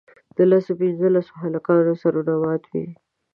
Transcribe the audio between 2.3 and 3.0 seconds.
مات وي.